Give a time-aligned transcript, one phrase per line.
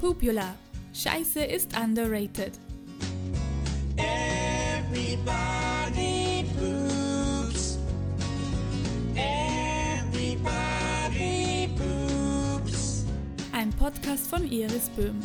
[0.00, 0.54] Pupula.
[0.94, 2.58] Scheiße ist underrated.
[3.98, 5.26] Everybody
[6.58, 7.78] poops.
[9.14, 10.48] Everybody
[11.76, 13.04] poops.
[13.52, 15.20] Ein Podcast von Iris Böhm.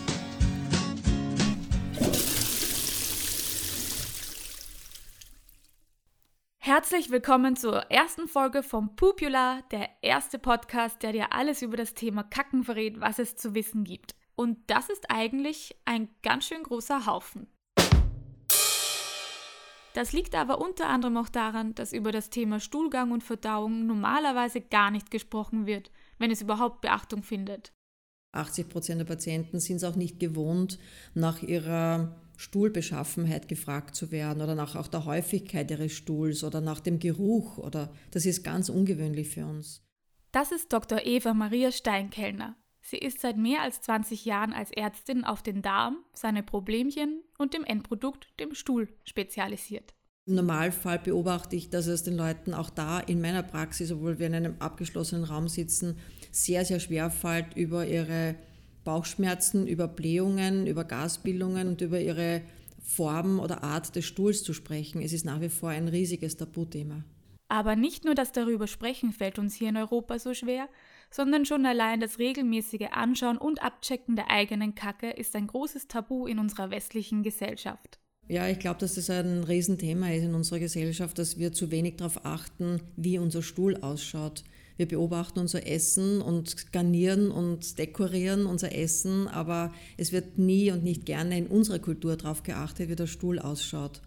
[6.58, 11.94] Herzlich willkommen zur ersten Folge vom Pupula, der erste Podcast, der dir alles über das
[11.94, 14.16] Thema Kacken verrät, was es zu wissen gibt.
[14.36, 17.48] Und das ist eigentlich ein ganz schön großer Haufen.
[19.94, 24.60] Das liegt aber unter anderem auch daran, dass über das Thema Stuhlgang und Verdauung normalerweise
[24.60, 27.72] gar nicht gesprochen wird, wenn es überhaupt Beachtung findet.
[28.34, 30.80] 80 Prozent der Patienten sind es auch nicht gewohnt,
[31.14, 36.82] nach ihrer Stuhlbeschaffenheit gefragt zu werden oder nach auch der Häufigkeit ihres Stuhls oder nach
[36.82, 39.82] dem Geruch oder das ist ganz ungewöhnlich für uns.
[40.34, 41.06] Das ist Dr.
[41.06, 42.58] Eva Maria Steinkellner.
[42.88, 47.56] Sie ist seit mehr als 20 Jahren als Ärztin auf den Darm, seine Problemchen und
[47.56, 49.96] dem Endprodukt, dem Stuhl, spezialisiert.
[50.28, 54.28] Im Normalfall beobachte ich, dass es den Leuten auch da in meiner Praxis, obwohl wir
[54.28, 55.98] in einem abgeschlossenen Raum sitzen,
[56.32, 58.36] sehr, sehr schwer fällt, über ihre
[58.84, 62.44] Bauchschmerzen, über Blähungen, über Gasbildungen und über ihre
[62.84, 65.02] Form oder Art des Stuhls zu sprechen.
[65.02, 67.04] Es ist nach wie vor ein riesiges Tabuthema.
[67.48, 70.68] Aber nicht nur das darüber sprechen fällt uns hier in Europa so schwer,
[71.12, 76.26] sondern schon allein das regelmäßige Anschauen und Abchecken der eigenen Kacke ist ein großes Tabu
[76.26, 78.00] in unserer westlichen Gesellschaft.
[78.28, 81.98] Ja, ich glaube, dass das ein Riesenthema ist in unserer Gesellschaft, dass wir zu wenig
[81.98, 84.44] darauf achten, wie unser Stuhl ausschaut.
[84.78, 90.84] Wir beobachten unser Essen und garnieren und dekorieren unser Essen, aber es wird nie und
[90.84, 94.02] nicht gerne in unserer Kultur darauf geachtet, wie der Stuhl ausschaut.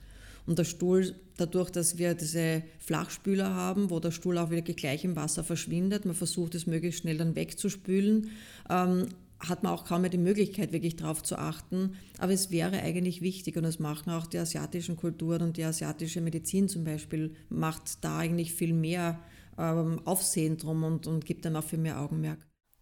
[0.47, 5.05] Und der Stuhl, dadurch, dass wir diese Flachspüler haben, wo der Stuhl auch wirklich gleich
[5.05, 8.31] im Wasser verschwindet, man versucht es möglichst schnell dann wegzuspülen,
[8.69, 9.07] ähm,
[9.41, 11.95] hat man auch kaum mehr die Möglichkeit, wirklich darauf zu achten.
[12.19, 16.21] Aber es wäre eigentlich wichtig und das machen auch die asiatischen Kulturen und die asiatische
[16.21, 19.21] Medizin zum Beispiel, macht da eigentlich viel mehr
[19.57, 22.39] ähm, Aufsehen drum und, und gibt dann auch viel mehr Augenmerk.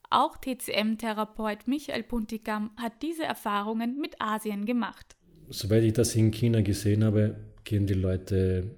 [0.08, 5.16] Auch TCM-Therapeut Michael Puntigam hat diese Erfahrungen mit Asien gemacht.
[5.48, 8.70] Soweit ich das in China gesehen habe, gehen die Leute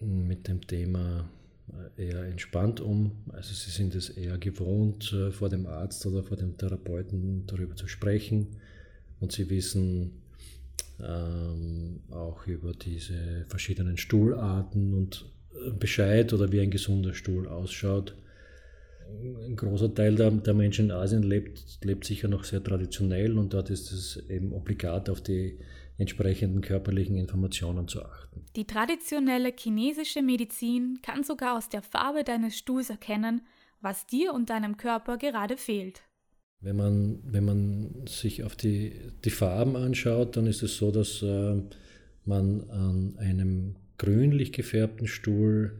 [0.00, 1.30] mit dem Thema
[1.96, 3.12] eher entspannt um.
[3.28, 7.74] Also sie sind es eher gewohnt, äh, vor dem Arzt oder vor dem Therapeuten darüber
[7.76, 8.48] zu sprechen.
[9.20, 10.22] Und sie wissen
[11.00, 15.24] ähm, auch über diese verschiedenen Stuhlarten und
[15.78, 18.14] Bescheid oder wie ein gesunder Stuhl ausschaut.
[19.46, 23.54] Ein großer Teil der, der, Menschen in Asien lebt, lebt sicher noch sehr traditionell und
[23.54, 25.58] dort ist es eben obligat auf die
[25.98, 28.44] entsprechenden körperlichen Informationen zu achten.
[28.54, 33.42] Die traditionelle chinesische Medizin kann sogar aus der Farbe deines Stuhls erkennen,
[33.80, 36.02] was dir und deinem Körper gerade fehlt.
[36.60, 38.92] Wenn man, wenn man sich auf die,
[39.24, 41.62] die Farben anschaut, dann ist es so, dass äh,
[42.24, 45.78] man an einem grünlich gefärbten Stuhl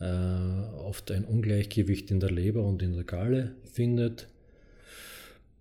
[0.00, 4.28] äh, oft ein Ungleichgewicht in der Leber und in der Galle findet.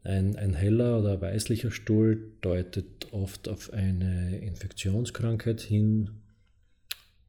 [0.03, 6.09] Ein, ein heller oder weißlicher Stuhl deutet oft auf eine Infektionskrankheit hin.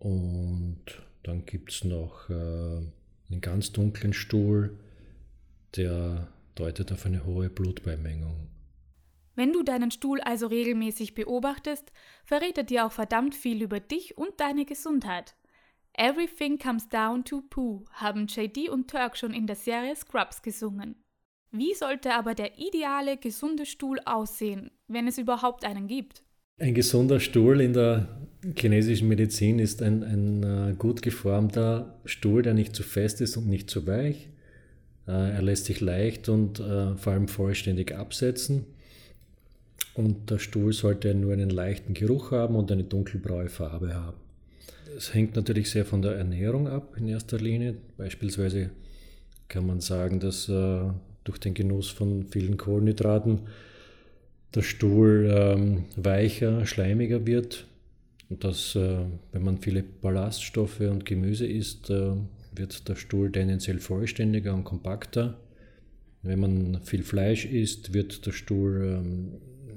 [0.01, 0.83] Und
[1.23, 4.79] dann gibt es noch äh, einen ganz dunklen Stuhl,
[5.77, 8.49] der deutet auf eine hohe Blutbeimengung.
[9.37, 11.93] Wenn du deinen Stuhl also regelmäßig beobachtest,
[12.25, 15.35] verrät er dir auch verdammt viel über dich und deine Gesundheit.
[15.97, 21.04] Everything comes down to poo haben JD und Turk schon in der Serie Scrubs gesungen.
[21.57, 26.25] Wie sollte aber der ideale, gesunde Stuhl aussehen, wenn es überhaupt einen gibt?
[26.59, 28.09] Ein gesunder Stuhl in der
[28.59, 33.47] chinesischen Medizin ist ein, ein äh, gut geformter Stuhl, der nicht zu fest ist und
[33.47, 34.31] nicht zu weich.
[35.07, 38.67] Äh, er lässt sich leicht und äh, vor allem vollständig absetzen.
[39.95, 44.17] Und der Stuhl sollte nur einen leichten Geruch haben und eine dunkelbraue Farbe haben.
[44.97, 47.77] Es hängt natürlich sehr von der Ernährung ab in erster Linie.
[47.97, 48.71] Beispielsweise
[49.47, 50.51] kann man sagen, dass
[51.25, 53.41] durch den Genuss von vielen Kohlenhydraten
[54.55, 57.67] der Stuhl ähm, weicher, schleimiger wird.
[58.31, 58.99] Und dass, äh,
[59.33, 62.13] wenn man viele Ballaststoffe und Gemüse isst, äh,
[62.55, 65.39] wird der Stuhl tendenziell vollständiger und kompakter.
[66.23, 69.33] Wenn man viel Fleisch isst, wird der Stuhl ähm,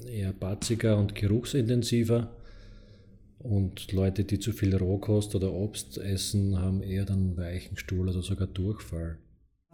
[0.07, 2.29] eher batziger und geruchsintensiver.
[3.39, 8.21] Und Leute, die zu viel Rohkost oder Obst essen, haben eher dann weichen Stuhl oder
[8.21, 9.17] sogar Durchfall.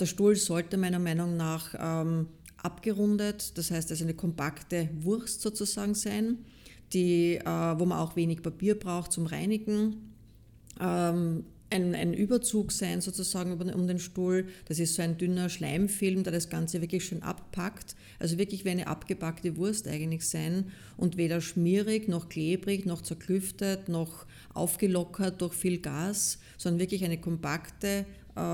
[0.03, 2.27] Der Stuhl sollte meiner Meinung nach ähm,
[2.57, 6.39] abgerundet, das heißt also eine kompakte Wurst sozusagen sein,
[6.91, 10.13] die, äh, wo man auch wenig Papier braucht zum Reinigen.
[10.77, 14.47] Ähm, ein, ein Überzug sein, sozusagen um den Stuhl.
[14.65, 17.95] Das ist so ein dünner Schleimfilm, der das Ganze wirklich schön abpackt.
[18.19, 20.65] Also wirklich wie eine abgepackte Wurst eigentlich sein
[20.97, 27.21] und weder schmierig, noch klebrig, noch zerklüftet, noch aufgelockert durch viel Gas, sondern wirklich eine
[27.21, 28.05] kompakte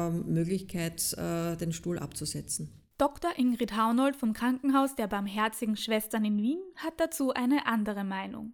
[0.09, 2.69] Möglichkeit, äh, den Stuhl abzusetzen.
[2.97, 3.31] Dr.
[3.37, 8.51] Ingrid Haunold vom Krankenhaus der Barmherzigen Schwestern in Wien hat dazu eine andere Meinung.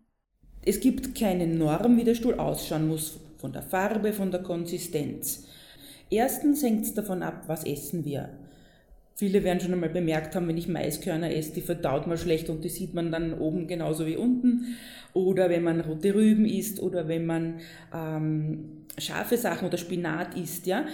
[0.63, 5.47] Es gibt keine Norm, wie der Stuhl ausschauen muss, von der Farbe, von der Konsistenz.
[6.09, 8.29] Erstens hängt es davon ab, was essen wir.
[9.17, 12.63] Viele werden schon einmal bemerkt haben, wenn ich Maiskörner esse, die verdaut man schlecht und
[12.63, 14.75] die sieht man dann oben genauso wie unten.
[15.13, 17.61] Oder wenn man rote Rüben isst oder wenn man
[17.93, 20.85] ähm, scharfe Sachen oder Spinat isst, ja.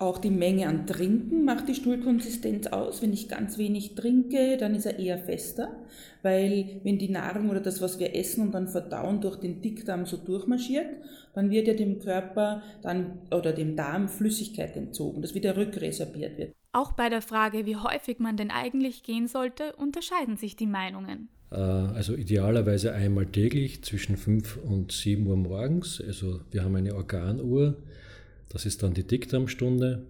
[0.00, 3.02] Auch die Menge an Trinken macht die Stuhlkonsistenz aus.
[3.02, 5.76] Wenn ich ganz wenig trinke, dann ist er eher fester,
[6.22, 10.06] weil wenn die Nahrung oder das, was wir essen und dann verdauen, durch den Dickdarm
[10.06, 10.86] so durchmarschiert,
[11.34, 16.54] dann wird ja dem Körper dann oder dem Darm Flüssigkeit entzogen, das wieder rückresorbiert wird.
[16.70, 21.28] Auch bei der Frage, wie häufig man denn eigentlich gehen sollte, unterscheiden sich die Meinungen.
[21.50, 26.00] Äh, also idealerweise einmal täglich zwischen 5 und 7 Uhr morgens.
[26.00, 27.78] Also wir haben eine Organuhr
[28.48, 30.04] das ist dann die Dickdarmstunde.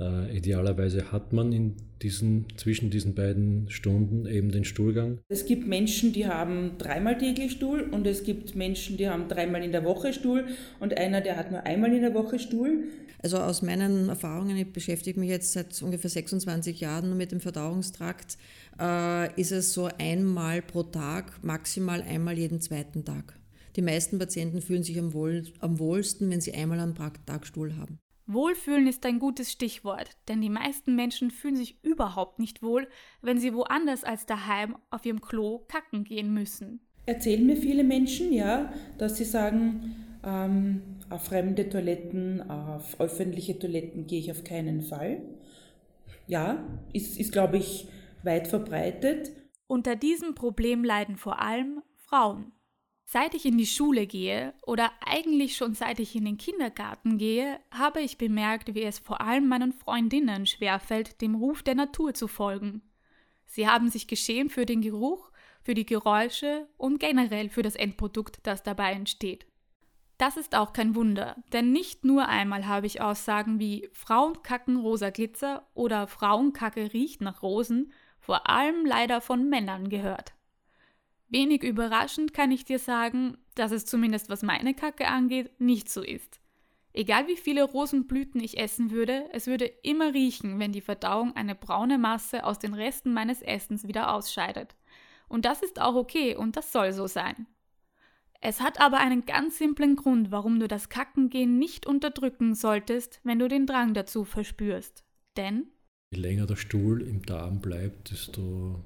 [0.00, 5.20] Äh, idealerweise hat man in diesen, zwischen diesen beiden Stunden eben den Stuhlgang.
[5.28, 9.62] Es gibt Menschen, die haben dreimal täglich Stuhl und es gibt Menschen, die haben dreimal
[9.62, 10.46] in der Woche Stuhl
[10.80, 12.84] und einer, der hat nur einmal in der Woche Stuhl.
[13.22, 18.36] Also aus meinen Erfahrungen, ich beschäftige mich jetzt seit ungefähr 26 Jahren mit dem Verdauungstrakt,
[18.78, 23.38] äh, ist es so einmal pro Tag, maximal einmal jeden zweiten Tag.
[23.76, 27.76] Die meisten Patienten fühlen sich am, wohl, am wohlsten, wenn sie einmal am Tag Stuhl
[27.76, 27.98] haben.
[28.26, 32.88] Wohlfühlen ist ein gutes Stichwort, denn die meisten Menschen fühlen sich überhaupt nicht wohl,
[33.20, 36.80] wenn sie woanders als daheim auf ihrem Klo kacken gehen müssen.
[37.04, 39.94] Erzählen mir viele Menschen, ja, dass sie sagen,
[40.24, 40.80] ähm,
[41.10, 45.20] auf fremde Toiletten, auf öffentliche Toiletten gehe ich auf keinen Fall.
[46.26, 47.88] Ja, ist, ist glaube ich,
[48.22, 49.32] weit verbreitet.
[49.66, 52.53] Unter diesem Problem leiden vor allem Frauen.
[53.06, 57.60] Seit ich in die Schule gehe oder eigentlich schon seit ich in den Kindergarten gehe,
[57.70, 62.28] habe ich bemerkt, wie es vor allem meinen Freundinnen schwerfällt, dem Ruf der Natur zu
[62.28, 62.82] folgen.
[63.46, 65.30] Sie haben sich geschämt für den Geruch,
[65.62, 69.46] für die Geräusche und generell für das Endprodukt, das dabei entsteht.
[70.18, 74.76] Das ist auch kein Wunder, denn nicht nur einmal habe ich Aussagen wie Frauen kacken
[74.76, 80.34] rosa Glitzer oder Frauenkacke riecht nach Rosen, vor allem leider von Männern gehört.
[81.34, 86.00] Wenig überraschend kann ich dir sagen, dass es zumindest was meine Kacke angeht, nicht so
[86.00, 86.38] ist.
[86.92, 91.56] Egal wie viele Rosenblüten ich essen würde, es würde immer riechen, wenn die Verdauung eine
[91.56, 94.76] braune Masse aus den Resten meines Essens wieder ausscheidet.
[95.26, 97.48] Und das ist auch okay und das soll so sein.
[98.40, 103.40] Es hat aber einen ganz simplen Grund, warum du das Kackengehen nicht unterdrücken solltest, wenn
[103.40, 105.02] du den Drang dazu verspürst.
[105.36, 105.66] Denn
[106.12, 108.84] je länger der Stuhl im Darm bleibt, desto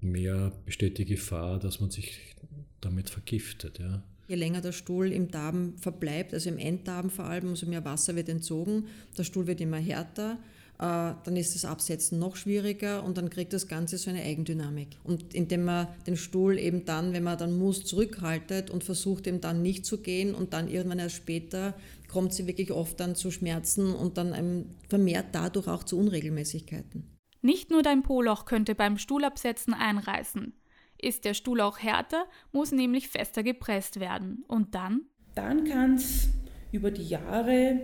[0.00, 2.34] mehr besteht die Gefahr, dass man sich
[2.80, 3.78] damit vergiftet.
[3.78, 4.02] Ja.
[4.28, 8.14] Je länger der Stuhl im Darm verbleibt, also im Enddarm vor allem, umso mehr Wasser
[8.16, 8.86] wird entzogen,
[9.18, 10.38] der Stuhl wird immer härter,
[10.78, 14.96] äh, dann ist das Absetzen noch schwieriger und dann kriegt das Ganze so eine Eigendynamik.
[15.04, 19.40] Und indem man den Stuhl eben dann, wenn man dann muss, zurückhaltet und versucht eben
[19.40, 21.74] dann nicht zu gehen und dann irgendwann erst später
[22.08, 27.19] kommt sie wirklich oft dann zu Schmerzen und dann vermehrt dadurch auch zu Unregelmäßigkeiten.
[27.42, 30.52] Nicht nur dein Poloch könnte beim Stuhlabsetzen einreißen.
[31.00, 34.44] Ist der Stuhl auch härter, muss nämlich fester gepresst werden.
[34.46, 35.02] Und dann?
[35.34, 36.28] Dann kann es
[36.72, 37.80] über die Jahre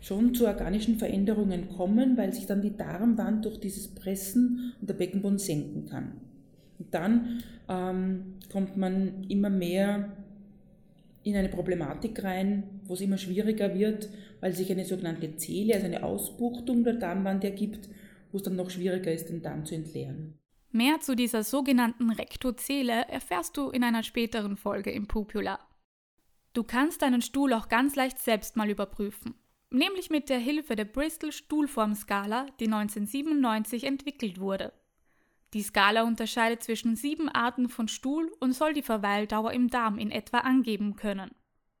[0.00, 4.94] schon zu organischen Veränderungen kommen, weil sich dann die Darmwand durch dieses Pressen und der
[4.94, 6.20] Beckenboden senken kann.
[6.78, 10.12] Und dann ähm, kommt man immer mehr
[11.22, 14.08] in eine Problematik rein, wo es immer schwieriger wird,
[14.40, 17.88] weil sich eine sogenannte Zele, also eine Ausbuchtung der Darmwand ergibt
[18.32, 20.38] wo es dann noch schwieriger ist, den Darm zu entleeren.
[20.70, 25.58] Mehr zu dieser sogenannten Rektozele erfährst du in einer späteren Folge im Pupula.
[26.52, 29.34] Du kannst deinen Stuhl auch ganz leicht selbst mal überprüfen,
[29.70, 34.72] nämlich mit der Hilfe der Bristol Stuhlformskala, die 1997 entwickelt wurde.
[35.54, 40.10] Die Skala unterscheidet zwischen sieben Arten von Stuhl und soll die Verweildauer im Darm in
[40.10, 41.30] etwa angeben können.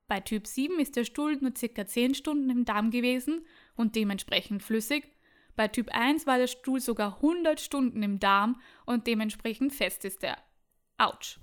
[0.06, 1.86] Bei Typ 7 ist der Stuhl nur ca.
[1.86, 3.42] 10 Stunden im Darm gewesen
[3.76, 5.12] und dementsprechend flüssig
[5.58, 10.22] bei Typ 1 war der Stuhl sogar 100 Stunden im Darm und dementsprechend fest ist
[10.22, 10.38] er.
[10.98, 11.40] Autsch.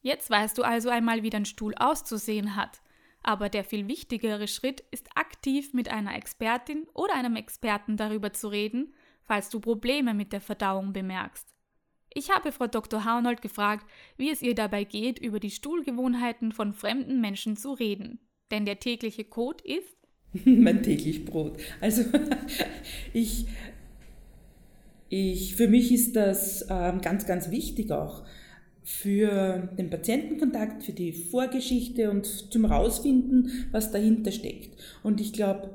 [0.00, 2.82] Jetzt weißt du also einmal, wie dein Stuhl auszusehen hat.
[3.22, 8.48] Aber der viel wichtigere Schritt ist aktiv mit einer Expertin oder einem Experten darüber zu
[8.48, 8.92] reden,
[9.22, 11.54] falls du Probleme mit der Verdauung bemerkst.
[12.12, 13.04] Ich habe Frau Dr.
[13.04, 18.18] Haunold gefragt, wie es ihr dabei geht, über die Stuhlgewohnheiten von fremden Menschen zu reden.
[18.52, 19.96] Denn der tägliche Code ist
[20.44, 21.58] mein täglich Brot.
[21.80, 22.02] Also
[23.14, 23.46] ich,
[25.08, 28.22] ich, für mich ist das ähm, ganz, ganz wichtig auch
[28.84, 34.78] für den Patientenkontakt, für die Vorgeschichte und zum Rausfinden, was dahinter steckt.
[35.02, 35.70] Und ich glaube,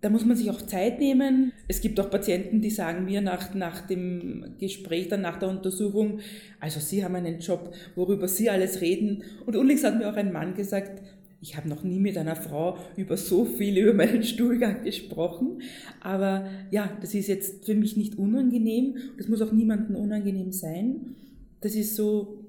[0.00, 1.52] da muss man sich auch Zeit nehmen.
[1.68, 6.20] Es gibt auch Patienten, die sagen mir nach, nach dem Gespräch, dann nach der Untersuchung,
[6.60, 9.22] also Sie haben einen Job, worüber Sie alles reden.
[9.46, 11.00] Und unlängst hat mir auch ein Mann gesagt,
[11.44, 15.60] ich habe noch nie mit einer Frau über so viel über meinen Stuhlgang gesprochen.
[16.00, 18.96] Aber ja, das ist jetzt für mich nicht unangenehm.
[19.18, 21.16] Das muss auch niemandem unangenehm sein.
[21.60, 22.46] Das ist so,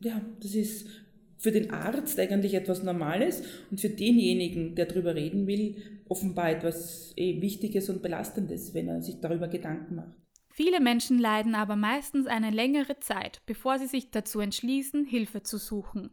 [0.00, 0.86] ja, das ist
[1.36, 5.74] für den Arzt eigentlich etwas Normales und für denjenigen, der darüber reden will,
[6.08, 10.14] offenbar etwas eh Wichtiges und Belastendes, wenn er sich darüber Gedanken macht.
[10.50, 15.58] Viele Menschen leiden aber meistens eine längere Zeit, bevor sie sich dazu entschließen, Hilfe zu
[15.58, 16.10] suchen.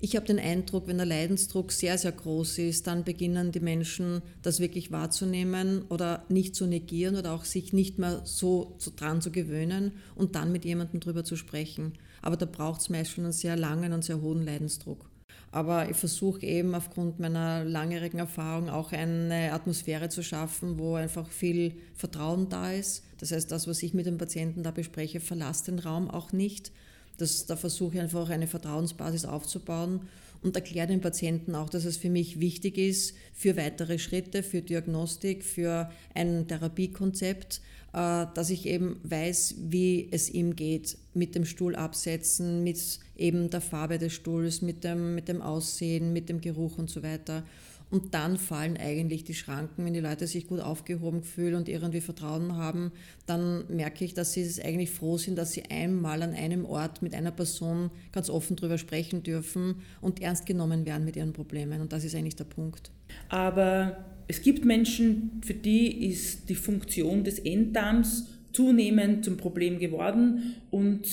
[0.00, 4.22] Ich habe den Eindruck, wenn der Leidensdruck sehr, sehr groß ist, dann beginnen die Menschen
[4.42, 9.32] das wirklich wahrzunehmen oder nicht zu negieren oder auch sich nicht mehr so dran zu
[9.32, 11.94] gewöhnen und dann mit jemandem drüber zu sprechen.
[12.22, 15.10] Aber da braucht es meist schon einen sehr langen und sehr hohen Leidensdruck.
[15.50, 21.28] Aber ich versuche eben aufgrund meiner langjährigen Erfahrung auch eine Atmosphäre zu schaffen, wo einfach
[21.28, 23.02] viel Vertrauen da ist.
[23.18, 26.70] Das heißt, das, was ich mit dem Patienten da bespreche, verlasst den Raum auch nicht.
[27.18, 30.08] Das, da versuche ich einfach eine Vertrauensbasis aufzubauen
[30.42, 34.62] und erkläre den Patienten auch, dass es für mich wichtig ist für weitere Schritte, für
[34.62, 37.60] Diagnostik, für ein Therapiekonzept,
[37.92, 43.50] äh, dass ich eben weiß, wie es ihm geht mit dem Stuhl absetzen, mit eben
[43.50, 47.44] der Farbe des Stuhls, mit dem, mit dem Aussehen, mit dem Geruch und so weiter.
[47.90, 52.02] Und dann fallen eigentlich die Schranken, wenn die Leute sich gut aufgehoben fühlen und irgendwie
[52.02, 52.92] Vertrauen haben,
[53.24, 57.00] dann merke ich, dass sie es eigentlich froh sind, dass sie einmal an einem Ort
[57.00, 61.80] mit einer Person ganz offen darüber sprechen dürfen und ernst genommen werden mit ihren Problemen.
[61.80, 62.90] Und das ist eigentlich der Punkt.
[63.30, 70.56] Aber es gibt Menschen, für die ist die Funktion des Enddarms zunehmend zum Problem geworden
[70.70, 71.06] und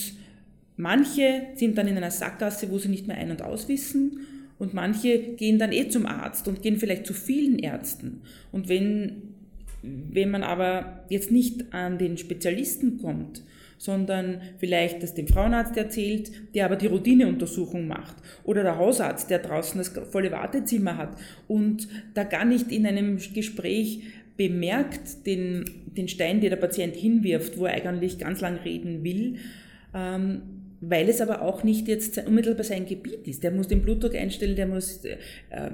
[0.76, 4.20] manche sind dann in einer Sackgasse, wo sie nicht mehr ein- und auswissen
[4.58, 8.22] und manche gehen dann eh zum Arzt und gehen vielleicht zu vielen Ärzten.
[8.52, 9.34] Und wenn,
[9.82, 13.42] wenn man aber jetzt nicht an den Spezialisten kommt,
[13.78, 18.16] sondern vielleicht das dem Frauenarzt erzählt, der aber die Routineuntersuchung macht.
[18.44, 23.18] Oder der Hausarzt, der draußen das volle Wartezimmer hat und da gar nicht in einem
[23.34, 24.02] Gespräch
[24.36, 29.36] bemerkt den, den Stein, den der Patient hinwirft, wo er eigentlich ganz lang reden will,
[29.94, 30.42] ähm,
[30.80, 33.42] weil es aber auch nicht jetzt unmittelbar sein Gebiet ist.
[33.42, 35.16] Der muss den Blutdruck einstellen, der muss äh,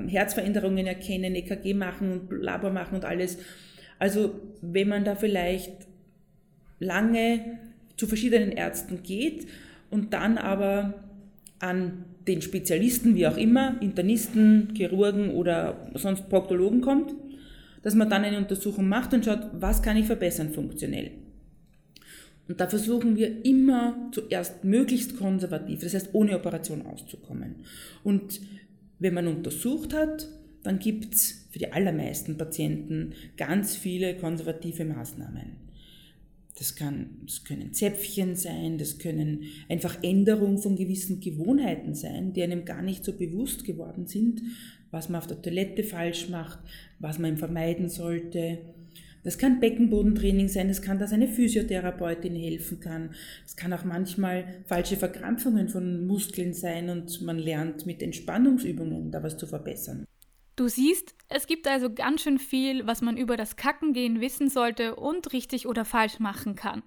[0.08, 3.38] Herzveränderungen erkennen, EKG machen und Labor machen und alles.
[3.98, 5.72] Also wenn man da vielleicht
[6.78, 7.58] lange
[7.96, 9.46] zu verschiedenen Ärzten geht
[9.90, 10.94] und dann aber
[11.58, 17.14] an den Spezialisten, wie auch immer, Internisten, Chirurgen oder sonst Proktologen kommt,
[17.82, 21.10] dass man dann eine Untersuchung macht und schaut, was kann ich verbessern funktionell.
[22.48, 27.56] Und da versuchen wir immer zuerst möglichst konservativ, das heißt ohne Operation auszukommen.
[28.02, 28.40] Und
[28.98, 30.28] wenn man untersucht hat,
[30.62, 35.62] dann gibt es für die allermeisten Patienten ganz viele konservative Maßnahmen.
[36.56, 42.42] Das, kann, das können Zäpfchen sein, das können einfach Änderungen von gewissen Gewohnheiten sein, die
[42.42, 44.42] einem gar nicht so bewusst geworden sind,
[44.90, 46.60] was man auf der Toilette falsch macht,
[46.98, 48.58] was man vermeiden sollte.
[49.24, 53.14] Das kann Beckenbodentraining sein, das kann, dass eine Physiotherapeutin helfen kann.
[53.46, 59.22] Es kann auch manchmal falsche Verkrampfungen von Muskeln sein und man lernt mit Entspannungsübungen da
[59.22, 60.04] was zu verbessern.
[60.56, 64.96] Du siehst, es gibt also ganz schön viel, was man über das Kackengehen wissen sollte
[64.96, 66.82] und richtig oder falsch machen kann.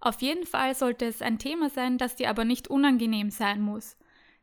[0.00, 3.96] Auf jeden Fall sollte es ein Thema sein, das dir aber nicht unangenehm sein muss.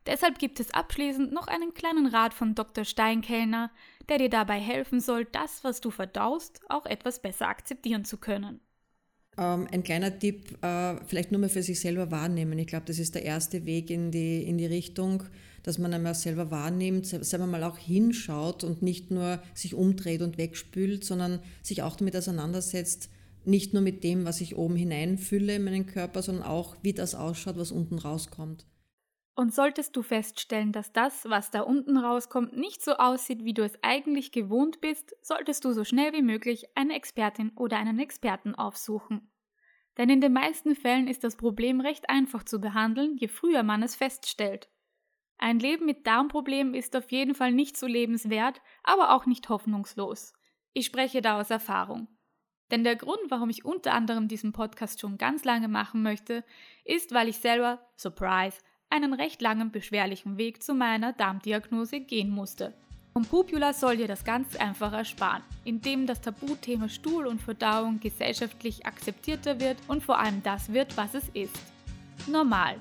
[0.06, 2.84] Deshalb gibt es abschließend noch einen kleinen Rat von Dr.
[2.84, 3.72] Steinkellner,
[4.10, 8.60] der dir dabei helfen soll, das, was du verdaust, auch etwas besser akzeptieren zu können.
[9.38, 12.60] Ähm, ein kleiner Tipp, äh, vielleicht nur mal für sich selber wahrnehmen.
[12.60, 15.24] Ich glaube, das ist der erste Weg in die, in die Richtung,
[15.64, 20.38] dass man einmal selber wahrnimmt, selber mal auch hinschaut und nicht nur sich umdreht und
[20.38, 23.10] wegspült, sondern sich auch damit auseinandersetzt,
[23.46, 27.16] nicht nur mit dem, was ich oben hineinfülle in meinen Körper, sondern auch, wie das
[27.16, 28.66] ausschaut, was unten rauskommt.
[29.36, 33.64] Und solltest du feststellen, dass das, was da unten rauskommt, nicht so aussieht, wie du
[33.64, 38.54] es eigentlich gewohnt bist, solltest du so schnell wie möglich eine Expertin oder einen Experten
[38.54, 39.32] aufsuchen.
[39.98, 43.82] Denn in den meisten Fällen ist das Problem recht einfach zu behandeln, je früher man
[43.82, 44.70] es feststellt.
[45.38, 50.34] Ein Leben mit Darmproblemen ist auf jeden Fall nicht so lebenswert, aber auch nicht hoffnungslos.
[50.74, 52.08] Ich spreche da aus Erfahrung.
[52.72, 56.44] Denn der Grund, warum ich unter anderem diesen Podcast schon ganz lange machen möchte,
[56.86, 58.58] ist, weil ich selber, surprise,
[58.94, 62.74] einen recht langen beschwerlichen Weg zu meiner Darmdiagnose gehen musste.
[63.14, 68.86] Und Pupula soll dir das ganz einfach ersparen, indem das Tabuthema Stuhl und Verdauung gesellschaftlich
[68.86, 71.60] akzeptierter wird und vor allem das wird, was es ist.
[72.28, 72.76] Normal.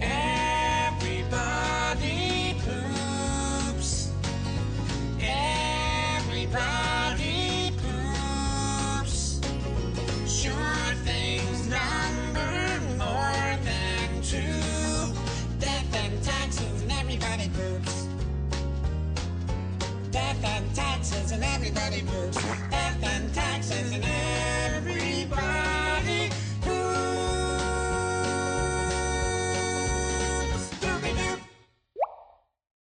[0.00, 0.35] Everybody